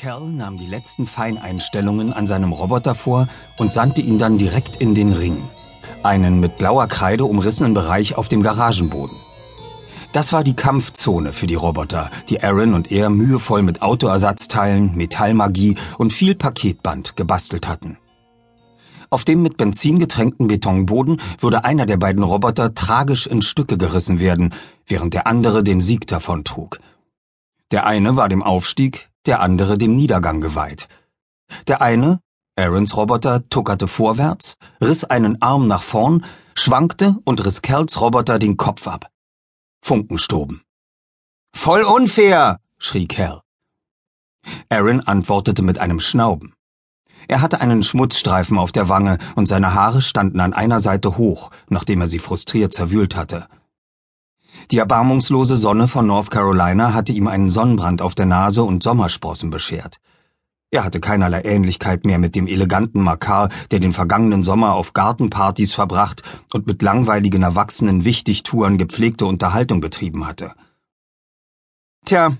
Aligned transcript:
Cal 0.00 0.30
nahm 0.30 0.56
die 0.56 0.66
letzten 0.66 1.06
Feineinstellungen 1.06 2.14
an 2.14 2.26
seinem 2.26 2.52
Roboter 2.52 2.94
vor 2.94 3.28
und 3.58 3.70
sandte 3.70 4.00
ihn 4.00 4.18
dann 4.18 4.38
direkt 4.38 4.76
in 4.76 4.94
den 4.94 5.12
Ring. 5.12 5.42
Einen 6.02 6.40
mit 6.40 6.56
blauer 6.56 6.86
Kreide 6.86 7.26
umrissenen 7.26 7.74
Bereich 7.74 8.16
auf 8.16 8.26
dem 8.26 8.42
Garagenboden. 8.42 9.14
Das 10.14 10.32
war 10.32 10.42
die 10.42 10.56
Kampfzone 10.56 11.34
für 11.34 11.46
die 11.46 11.54
Roboter, 11.54 12.10
die 12.30 12.42
Aaron 12.42 12.72
und 12.72 12.90
er 12.90 13.10
mühevoll 13.10 13.60
mit 13.60 13.82
Autoersatzteilen, 13.82 14.96
Metallmagie 14.96 15.76
und 15.98 16.14
viel 16.14 16.34
Paketband 16.34 17.14
gebastelt 17.16 17.68
hatten. 17.68 17.98
Auf 19.10 19.26
dem 19.26 19.42
mit 19.42 19.58
Benzin 19.58 19.98
getränkten 19.98 20.48
Betonboden 20.48 21.20
würde 21.40 21.66
einer 21.66 21.84
der 21.84 21.98
beiden 21.98 22.24
Roboter 22.24 22.72
tragisch 22.72 23.26
in 23.26 23.42
Stücke 23.42 23.76
gerissen 23.76 24.18
werden, 24.18 24.54
während 24.86 25.12
der 25.12 25.26
andere 25.26 25.62
den 25.62 25.82
Sieg 25.82 26.06
davontrug. 26.06 26.78
Der 27.70 27.86
eine 27.86 28.16
war 28.16 28.30
dem 28.30 28.42
Aufstieg, 28.42 29.09
der 29.26 29.40
andere 29.40 29.78
dem 29.78 29.94
Niedergang 29.94 30.40
geweiht. 30.40 30.88
Der 31.66 31.82
eine, 31.82 32.20
Aarons 32.56 32.96
Roboter, 32.96 33.48
tuckerte 33.48 33.88
vorwärts, 33.88 34.56
riss 34.80 35.04
einen 35.04 35.40
Arm 35.42 35.66
nach 35.66 35.82
vorn, 35.82 36.24
schwankte 36.54 37.16
und 37.24 37.44
riss 37.44 37.62
Kerls 37.62 38.00
Roboter 38.00 38.38
den 38.38 38.56
Kopf 38.56 38.86
ab. 38.86 39.10
Funken 39.82 40.18
stoben. 40.18 40.62
Voll 41.54 41.82
unfair, 41.82 42.58
schrie 42.78 43.08
Cal. 43.08 43.40
Aaron 44.68 45.00
antwortete 45.00 45.62
mit 45.62 45.78
einem 45.78 46.00
Schnauben. 46.00 46.54
Er 47.28 47.42
hatte 47.42 47.60
einen 47.60 47.82
Schmutzstreifen 47.82 48.58
auf 48.58 48.72
der 48.72 48.88
Wange 48.88 49.18
und 49.36 49.46
seine 49.46 49.74
Haare 49.74 50.02
standen 50.02 50.40
an 50.40 50.52
einer 50.52 50.80
Seite 50.80 51.16
hoch, 51.16 51.50
nachdem 51.68 52.00
er 52.00 52.06
sie 52.06 52.18
frustriert 52.18 52.74
zerwühlt 52.74 53.14
hatte. 53.14 53.46
Die 54.70 54.78
erbarmungslose 54.78 55.56
Sonne 55.56 55.88
von 55.88 56.06
North 56.06 56.30
Carolina 56.30 56.94
hatte 56.94 57.12
ihm 57.12 57.26
einen 57.26 57.50
Sonnenbrand 57.50 58.02
auf 58.02 58.14
der 58.14 58.26
Nase 58.26 58.62
und 58.62 58.84
Sommersprossen 58.84 59.50
beschert. 59.50 59.96
Er 60.70 60.84
hatte 60.84 61.00
keinerlei 61.00 61.42
Ähnlichkeit 61.42 62.06
mehr 62.06 62.20
mit 62.20 62.36
dem 62.36 62.46
eleganten 62.46 63.02
Makar, 63.02 63.48
der 63.72 63.80
den 63.80 63.92
vergangenen 63.92 64.44
Sommer 64.44 64.74
auf 64.74 64.92
Gartenpartys 64.92 65.72
verbracht 65.72 66.22
und 66.52 66.68
mit 66.68 66.82
langweiligen 66.82 67.42
Erwachsenen 67.42 68.04
Wichtigtouren 68.04 68.78
gepflegte 68.78 69.26
Unterhaltung 69.26 69.80
betrieben 69.80 70.28
hatte. 70.28 70.52
Tja, 72.04 72.36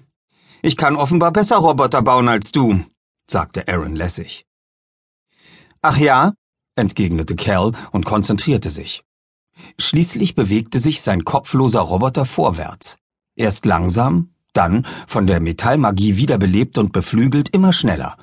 ich 0.62 0.76
kann 0.76 0.94
offenbar 0.94 1.32
besser 1.32 1.56
Roboter 1.56 2.02
bauen 2.02 2.28
als 2.28 2.52
du, 2.52 2.80
sagte 3.28 3.66
Aaron 3.66 3.96
lässig. 3.96 4.46
Ach 5.82 5.96
ja, 5.96 6.34
entgegnete 6.76 7.34
Cal 7.34 7.72
und 7.90 8.04
konzentrierte 8.04 8.70
sich. 8.70 9.02
Schließlich 9.78 10.34
bewegte 10.34 10.78
sich 10.78 11.02
sein 11.02 11.24
kopfloser 11.24 11.80
Roboter 11.80 12.24
vorwärts. 12.24 12.98
Erst 13.36 13.64
langsam, 13.64 14.30
dann, 14.52 14.86
von 15.06 15.26
der 15.26 15.40
Metallmagie 15.40 16.16
wiederbelebt 16.16 16.78
und 16.78 16.92
beflügelt, 16.92 17.48
immer 17.50 17.72
schneller. 17.72 18.16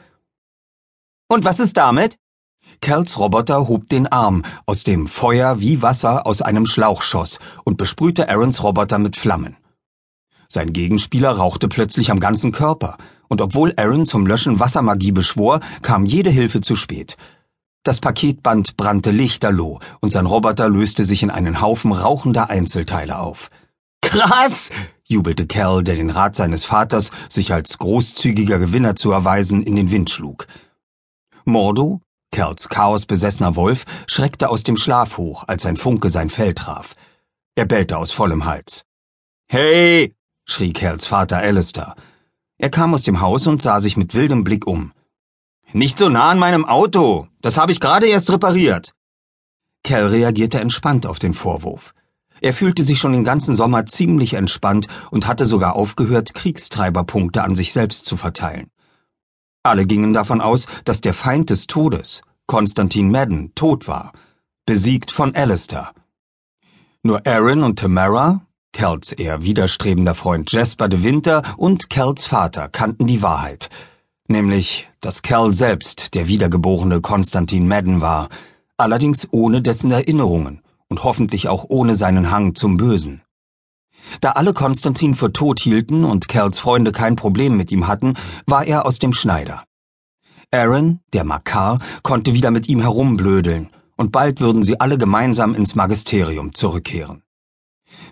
Und 1.28 1.46
was 1.46 1.60
ist 1.60 1.78
damit? 1.78 2.18
Kerls 2.82 3.18
Roboter 3.18 3.68
hob 3.68 3.88
den 3.88 4.08
Arm, 4.08 4.44
aus 4.66 4.84
dem 4.84 5.08
Feuer 5.08 5.60
wie 5.60 5.82
Wasser 5.82 6.28
aus 6.28 6.42
einem 6.42 6.66
Schlauch 6.66 7.02
schoss 7.02 7.40
und 7.64 7.78
besprühte 7.78 8.30
Aarons 8.30 8.62
Roboter 8.64 9.00
mit 9.00 9.16
Flammen. 9.16 9.58
Sein 10.48 10.72
Gegenspieler 10.72 11.32
rauchte 11.32 11.68
plötzlich 11.68 12.12
am 12.12 12.20
ganzen 12.20 12.52
Körper, 12.52 12.98
und 13.28 13.42
obwohl 13.42 13.74
Aaron 13.76 14.06
zum 14.06 14.26
Löschen 14.26 14.60
Wassermagie 14.60 15.12
beschwor, 15.12 15.60
kam 15.82 16.06
jede 16.06 16.30
Hilfe 16.30 16.62
zu 16.62 16.76
spät. 16.76 17.18
Das 17.88 18.02
Paketband 18.02 18.76
brannte 18.76 19.12
lichterloh 19.12 19.80
und 20.02 20.12
sein 20.12 20.26
Roboter 20.26 20.68
löste 20.68 21.06
sich 21.06 21.24
in 21.24 21.30
einen 21.30 21.62
Haufen 21.62 21.94
rauchender 21.94 22.50
Einzelteile 22.50 23.18
auf. 23.18 23.50
Krass! 24.02 24.72
jubelte 25.06 25.48
Cal, 25.48 25.86
der 25.86 25.96
den 25.96 26.10
Rat 26.10 26.36
seines 26.36 26.66
Vaters, 26.66 27.12
sich 27.30 27.54
als 27.54 27.78
großzügiger 27.78 28.60
Gewinner 28.60 28.98
zu 28.98 29.12
erweisen, 29.12 29.64
in 29.64 29.78
den 29.78 29.90
Wind 29.90 30.10
schlug. 30.10 30.48
Mordo, 31.46 32.02
Cals 32.34 32.68
chaosbesessener 32.68 33.56
Wolf, 33.56 33.86
schreckte 34.06 34.50
aus 34.50 34.64
dem 34.64 34.76
Schlaf 34.76 35.18
hoch, 35.18 35.46
als 35.48 35.66
ein 35.66 35.78
Funke 35.78 36.10
sein 36.10 36.30
Fell 36.30 36.54
traf. 36.54 36.94
Er 37.56 37.68
bellte 37.68 37.98
aus 37.98 38.12
vollem 38.12 38.44
Hals. 38.44 38.84
Hey! 39.50 40.14
schrie 40.44 40.74
Cals 40.74 41.06
Vater 41.06 41.38
Alistair. 41.38 41.96
Er 42.58 42.70
kam 42.70 42.94
aus 42.94 43.04
dem 43.04 43.22
Haus 43.22 43.48
und 43.48 43.62
sah 43.62 43.80
sich 43.80 43.96
mit 43.96 44.14
wildem 44.14 44.44
Blick 44.44 44.68
um. 44.68 44.92
Nicht 45.74 46.00
so 46.00 46.08
nah 46.08 46.30
an 46.30 46.40
meinem 46.40 46.64
Auto. 46.64 47.28
Das 47.42 47.58
habe 47.58 47.74
ich 47.74 47.82
gerade 47.82 48.08
erst 48.08 48.32
repariert. 48.32 48.94
Cal 49.84 50.08
reagierte 50.08 50.62
entspannt 50.62 51.06
auf 51.06 51.20
den 51.20 51.34
Vorwurf. 51.34 51.94
Er 52.40 52.54
fühlte 52.54 52.84
sich 52.84 53.00
schon 53.00 53.12
den 53.12 53.26
ganzen 53.26 53.54
Sommer 53.54 53.86
ziemlich 53.86 54.36
entspannt 54.36 54.88
und 55.12 55.28
hatte 55.28 55.46
sogar 55.46 55.76
aufgehört, 55.76 56.34
Kriegstreiberpunkte 56.34 57.44
an 57.44 57.54
sich 57.54 57.74
selbst 57.74 58.06
zu 58.06 58.16
verteilen. 58.16 58.70
Alle 59.64 59.86
gingen 59.86 60.14
davon 60.14 60.40
aus, 60.40 60.68
dass 60.86 61.02
der 61.02 61.14
Feind 61.14 61.50
des 61.50 61.68
Todes, 61.68 62.22
Konstantin 62.46 63.12
Madden, 63.12 63.52
tot 63.54 63.90
war, 63.90 64.14
besiegt 64.66 65.12
von 65.12 65.36
Alistair. 65.36 65.92
Nur 67.04 67.28
Aaron 67.28 67.64
und 67.64 67.80
Tamara, 67.80 68.42
Cals 68.72 69.12
eher 69.12 69.44
widerstrebender 69.44 70.16
Freund 70.16 70.50
Jasper 70.52 70.88
de 70.88 71.04
Winter 71.04 71.42
und 71.58 71.90
Cals 71.90 72.26
Vater 72.26 72.70
kannten 72.70 73.06
die 73.06 73.22
Wahrheit– 73.22 73.70
nämlich, 74.30 74.88
dass 75.02 75.22
Cal 75.22 75.54
selbst 75.54 76.14
der 76.16 76.28
wiedergeborene 76.28 77.02
Konstantin 77.02 77.68
Madden 77.68 78.02
war, 78.02 78.30
allerdings 78.78 79.28
ohne 79.32 79.62
dessen 79.62 79.92
Erinnerungen 79.92 80.62
und 80.90 81.04
hoffentlich 81.04 81.48
auch 81.48 81.66
ohne 81.70 81.94
seinen 81.94 82.32
Hang 82.32 82.56
zum 82.56 82.78
Bösen. 82.78 83.22
Da 84.22 84.32
alle 84.32 84.54
Konstantin 84.54 85.16
für 85.16 85.34
tot 85.34 85.60
hielten 85.60 86.06
und 86.06 86.28
Cals 86.28 86.60
Freunde 86.60 86.92
kein 86.92 87.16
Problem 87.16 87.58
mit 87.58 87.72
ihm 87.72 87.88
hatten, 87.88 88.14
war 88.46 88.66
er 88.66 88.86
aus 88.86 89.00
dem 89.00 89.14
Schneider. 89.14 89.64
Aaron, 90.52 91.02
der 91.12 91.26
Makar, 91.26 91.80
konnte 92.04 92.34
wieder 92.34 92.52
mit 92.52 92.70
ihm 92.70 92.80
herumblödeln, 92.80 93.70
und 93.98 94.12
bald 94.12 94.40
würden 94.40 94.64
sie 94.64 94.80
alle 94.80 94.98
gemeinsam 94.98 95.56
ins 95.56 95.76
Magisterium 95.76 96.54
zurückkehren. 96.54 97.24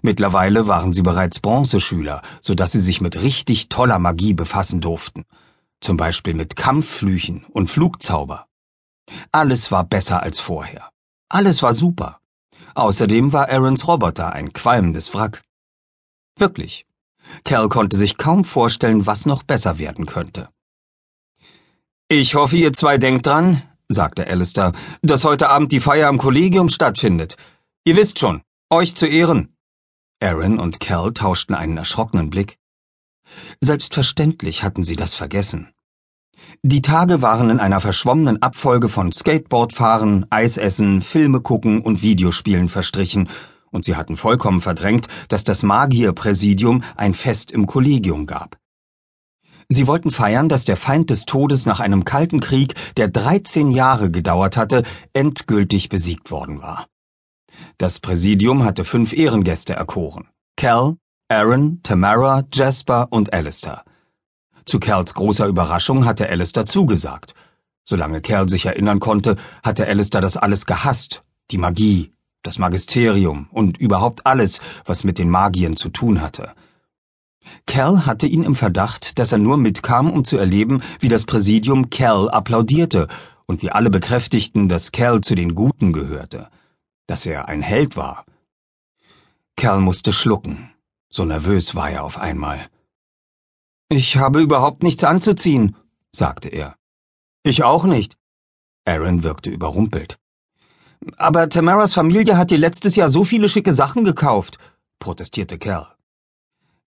Mittlerweile 0.01 0.67
waren 0.67 0.91
sie 0.91 1.03
bereits 1.03 1.39
Bronzeschüler, 1.39 2.21
so 2.41 2.55
dass 2.55 2.73
sie 2.73 2.79
sich 2.79 2.99
mit 3.01 3.21
richtig 3.21 3.69
toller 3.69 3.99
Magie 3.99 4.33
befassen 4.33 4.81
durften 4.81 5.25
zum 5.81 5.97
Beispiel 5.97 6.33
mit 6.33 6.55
Kampfflüchen 6.55 7.45
und 7.45 7.69
Flugzauber. 7.69 8.47
Alles 9.31 9.71
war 9.71 9.83
besser 9.83 10.23
als 10.23 10.39
vorher. 10.39 10.89
Alles 11.29 11.61
war 11.61 11.73
super. 11.73 12.19
Außerdem 12.75 13.33
war 13.33 13.49
Aarons 13.49 13.87
Roboter 13.87 14.33
ein 14.33 14.51
qualmendes 14.53 15.13
Wrack. 15.13 15.43
Wirklich. 16.37 16.85
Cal 17.43 17.69
konnte 17.69 17.97
sich 17.97 18.17
kaum 18.17 18.43
vorstellen, 18.43 19.05
was 19.05 19.25
noch 19.25 19.43
besser 19.43 19.79
werden 19.79 20.05
könnte. 20.05 20.49
Ich 22.07 22.35
hoffe, 22.35 22.55
ihr 22.57 22.73
zwei 22.73 22.97
denkt 22.97 23.25
dran, 23.25 23.63
sagte 23.87 24.27
Alistair, 24.27 24.73
dass 25.01 25.23
heute 25.23 25.49
Abend 25.49 25.71
die 25.71 25.79
Feier 25.79 26.07
am 26.07 26.17
Kollegium 26.17 26.69
stattfindet. 26.69 27.35
Ihr 27.83 27.95
wisst 27.95 28.19
schon, 28.19 28.41
euch 28.69 28.95
zu 28.95 29.07
Ehren. 29.07 29.55
Aaron 30.21 30.59
und 30.59 30.79
Cal 30.79 31.13
tauschten 31.13 31.55
einen 31.55 31.77
erschrockenen 31.77 32.29
Blick. 32.29 32.57
Selbstverständlich 33.61 34.63
hatten 34.63 34.83
sie 34.83 34.95
das 34.95 35.13
vergessen. 35.13 35.69
Die 36.63 36.81
Tage 36.81 37.21
waren 37.21 37.49
in 37.49 37.59
einer 37.59 37.79
verschwommenen 37.79 38.41
Abfolge 38.41 38.89
von 38.89 39.11
Skateboardfahren, 39.11 40.25
Eisessen, 40.29 41.01
Filme 41.01 41.41
gucken 41.41 41.81
und 41.81 42.01
Videospielen 42.01 42.69
verstrichen, 42.69 43.29
und 43.71 43.85
sie 43.85 43.95
hatten 43.95 44.15
vollkommen 44.15 44.61
verdrängt, 44.61 45.07
dass 45.27 45.43
das 45.43 45.63
Magierpräsidium 45.63 46.83
ein 46.95 47.13
Fest 47.13 47.51
im 47.51 47.65
Kollegium 47.65 48.25
gab. 48.25 48.57
Sie 49.67 49.87
wollten 49.87 50.11
feiern, 50.11 50.47
dass 50.47 50.63
der 50.63 50.77
Feind 50.77 51.09
des 51.09 51.25
Todes 51.25 51.65
nach 51.65 51.79
einem 51.79 52.05
kalten 52.05 52.39
Krieg, 52.39 52.75
der 52.97 53.07
13 53.07 53.71
Jahre 53.71 54.11
gedauert 54.11 54.57
hatte, 54.57 54.83
endgültig 55.13 55.89
besiegt 55.89 56.31
worden 56.31 56.61
war. 56.61 56.87
Das 57.77 57.99
Präsidium 57.99 58.63
hatte 58.63 58.85
fünf 58.85 59.11
Ehrengäste 59.11 59.73
erkoren. 59.73 60.27
Cal, 60.55 60.97
Aaron, 61.27 61.79
Tamara, 61.81 62.43
Jasper 62.53 63.07
und 63.09 63.33
Alistair. 63.33 63.83
Zu 64.65 64.79
Kerls 64.79 65.15
großer 65.15 65.47
Überraschung 65.47 66.05
hatte 66.05 66.29
Alistair 66.29 66.67
zugesagt. 66.67 67.33
Solange 67.83 68.21
Kerl 68.21 68.47
sich 68.47 68.67
erinnern 68.67 68.99
konnte, 68.99 69.35
hatte 69.63 69.87
Alistair 69.87 70.21
das 70.21 70.37
alles 70.37 70.67
gehasst. 70.67 71.23
Die 71.49 71.57
Magie, 71.57 72.11
das 72.43 72.59
Magisterium 72.59 73.47
und 73.51 73.79
überhaupt 73.79 74.27
alles, 74.27 74.61
was 74.85 75.03
mit 75.03 75.17
den 75.17 75.31
Magiern 75.31 75.75
zu 75.75 75.89
tun 75.89 76.21
hatte. 76.21 76.53
Cal 77.65 78.05
hatte 78.05 78.27
ihn 78.27 78.43
im 78.43 78.55
Verdacht, 78.55 79.17
dass 79.17 79.31
er 79.31 79.39
nur 79.39 79.57
mitkam, 79.57 80.11
um 80.11 80.23
zu 80.23 80.37
erleben, 80.37 80.83
wie 80.99 81.09
das 81.09 81.25
Präsidium 81.25 81.89
Cal 81.89 82.29
applaudierte 82.29 83.07
und 83.47 83.63
wie 83.63 83.71
alle 83.71 83.89
bekräftigten, 83.89 84.69
dass 84.69 84.91
Cal 84.91 85.21
zu 85.21 85.33
den 85.33 85.55
Guten 85.55 85.91
gehörte, 85.91 86.49
dass 87.07 87.25
er 87.25 87.47
ein 87.47 87.63
Held 87.63 87.97
war. 87.97 88.25
Cal 89.55 89.79
musste 89.79 90.13
schlucken. 90.13 90.69
So 91.09 91.25
nervös 91.25 91.75
war 91.75 91.89
er 91.89 92.03
auf 92.03 92.17
einmal. 92.17 92.69
Ich 93.89 94.17
habe 94.17 94.41
überhaupt 94.41 94.83
nichts 94.83 95.03
anzuziehen, 95.03 95.75
sagte 96.11 96.49
er. 96.49 96.75
Ich 97.43 97.63
auch 97.63 97.85
nicht. 97.85 98.17
Aaron 98.85 99.23
wirkte 99.23 99.49
überrumpelt. 99.49 100.17
Aber 101.17 101.49
Tamaras 101.49 101.93
Familie 101.93 102.37
hat 102.37 102.51
dir 102.51 102.57
letztes 102.57 102.95
Jahr 102.95 103.09
so 103.09 103.23
viele 103.23 103.49
schicke 103.49 103.73
Sachen 103.73 104.03
gekauft, 104.03 104.57
protestierte 104.99 105.59
Cal. 105.59 105.95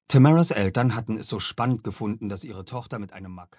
Tamaras 0.08 0.50
Eltern 0.50 0.94
hatten 0.94 1.18
es 1.18 1.28
so 1.28 1.38
spannend 1.38 1.84
gefunden, 1.84 2.28
dass 2.28 2.42
ihre 2.42 2.64
Tochter 2.64 2.98
mit 2.98 3.12
einem 3.12 3.32
Makar 3.32 3.56